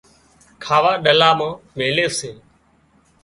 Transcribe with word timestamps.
کاوا 0.63 0.93
ڏلا 1.03 1.29
مان 1.37 1.51
ميلي 1.77 2.07
سي 2.17 2.31